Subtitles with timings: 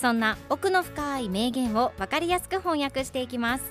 [0.00, 3.64] そんな奥の深い名言を分かりやすく翻訳していきます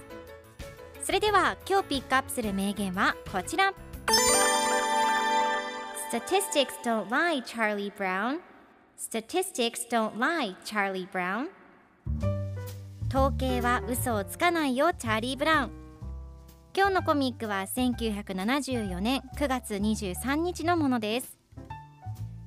[1.04, 3.74] それでは今日ピックアップする名言はこちら
[6.12, 8.40] Statistics don't lie, Charlie Brown.
[8.98, 11.50] Statistics don't lie, Charlie Brown.
[13.10, 15.72] 統計は嘘をつかないよ、チャーリー・ブラウン。
[16.76, 21.38] 今日のコミックは1974年9月23日のものです。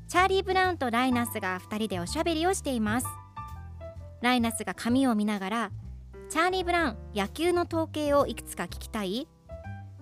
[0.08, 3.21] チャーリー・ブラウンとライナスが2人でおしゃべりをしています。
[4.22, 5.70] ライナスが紙を見ながら、
[6.30, 9.28] チャーリー・ブラウン、野球の統計をいくつか聞きたい？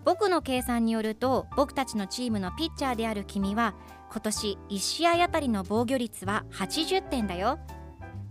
[0.04, 3.74] 僕の計算によると僕たちのチームのピッチャーである君は
[4.10, 7.58] 今年1試合あたりの防御率は80点だよ。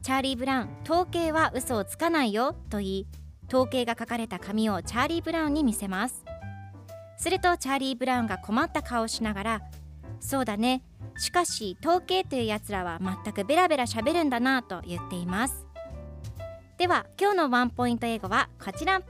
[0.02, 3.08] チャーリー・ブラウン統計は嘘をつかないよと言い
[3.48, 6.24] 統計が書かれた紙をチャーリー・ブラウンに見せます。
[7.18, 9.62] するとチャーリー・ブラウンが困った顔をしながら
[10.20, 10.84] そうだね。
[11.18, 15.68] しかし統計というやつらは全くベラベラ喋るんだなと言っています。
[16.80, 19.02] では今日のワンポイント英語はこちら。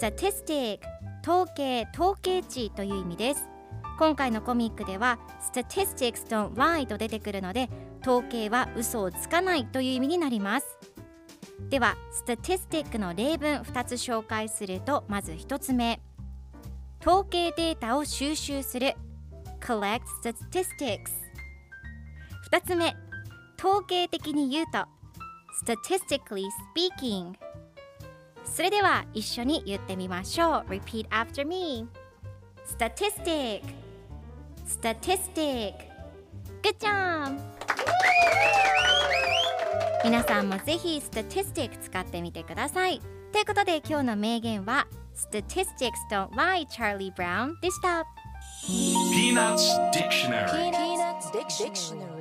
[0.00, 0.78] Statistic
[1.22, 3.46] 統計統計値という意味です。
[3.98, 5.18] 今回のコミックでは
[5.52, 7.68] statistics don't lie と出てくるので
[8.00, 10.78] 統計は嘘をつかないという意味になります。
[11.68, 16.00] では statistic の例文2つ紹介するとまず1つ目。
[17.02, 18.94] 統計データを収集する。
[19.60, 20.98] collect statistics
[22.50, 22.96] 2つ目。
[23.58, 24.95] 統計的に言うと
[25.62, 26.44] statistically
[26.74, 27.34] speaking
[28.44, 31.86] それでは一緒に言ってみましょう Repeat after me
[32.66, 33.62] Statistic
[34.66, 35.74] Statistic
[36.62, 37.38] Good job
[40.04, 43.00] 皆さんもぜひ Statistic 使ってみてください
[43.32, 48.04] ということで今日の名言は Statistics don't lie Charlie Brown でした
[48.66, 52.15] Peanuts Dictionary Peanuts Dictionary.